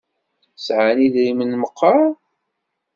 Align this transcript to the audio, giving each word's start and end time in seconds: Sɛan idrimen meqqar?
Sɛan 0.65 0.99
idrimen 1.05 1.51
meqqar? 1.61 1.99